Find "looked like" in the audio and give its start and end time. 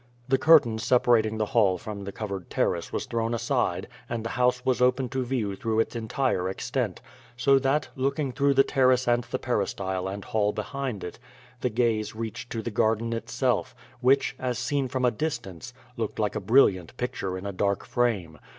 15.97-16.35